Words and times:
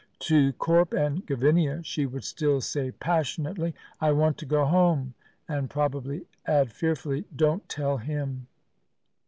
To 0.21 0.51
Corp 0.53 0.93
and 0.93 1.23
Gavinia 1.27 1.83
she 1.85 2.07
would 2.07 2.23
still 2.23 2.59
say 2.59 2.89
passionately, 2.89 3.75
"I 3.99 4.13
want 4.13 4.39
to 4.39 4.47
go 4.47 4.65
home!" 4.65 5.13
and 5.47 5.69
probably 5.69 6.25
add 6.47 6.71
fearfully, 6.71 7.25
"Don't 7.35 7.69
tell 7.69 7.97
him." 7.97 8.47